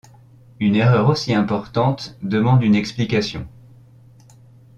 Une 0.59 0.75
erreur 0.77 1.09
aussi 1.09 1.31
importante 1.35 2.17
demande 2.23 2.63
une 2.63 2.73
explication. 2.73 3.47